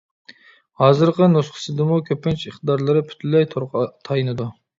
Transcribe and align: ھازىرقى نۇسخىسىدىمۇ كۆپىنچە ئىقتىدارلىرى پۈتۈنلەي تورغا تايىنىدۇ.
ھازىرقى 0.83 1.27
نۇسخىسىدىمۇ 1.33 1.99
كۆپىنچە 2.07 2.49
ئىقتىدارلىرى 2.53 3.05
پۈتۈنلەي 3.13 3.47
تورغا 3.53 3.87
تايىنىدۇ. 4.11 4.51